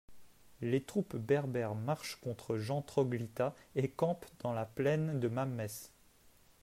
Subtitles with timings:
[0.61, 5.91] Les troupes berbères marchent contre Jean Troglita et campent dans la plaine de Mammès.